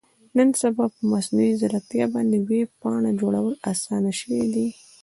نن 0.37 0.49
سبا 0.61 0.85
په 0.95 1.01
مصنوي 1.11 1.51
ځیرکتیا 1.59 2.05
باندې 2.13 2.37
ویب 2.49 2.69
پاڼه 2.81 3.11
جوړول 3.21 3.53
اسانه 3.71 4.11
شوي 4.19 4.43
دي. 4.53 4.67